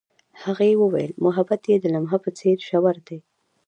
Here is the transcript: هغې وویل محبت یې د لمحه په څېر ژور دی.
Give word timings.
هغې 0.43 0.71
وویل 0.81 1.11
محبت 1.25 1.61
یې 1.69 1.75
د 1.79 1.85
لمحه 1.93 2.17
په 2.23 2.31
څېر 2.37 2.57
ژور 2.67 2.97
دی. 3.07 3.19